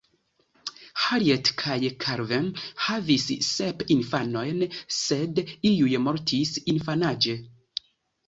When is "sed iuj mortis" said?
5.01-6.57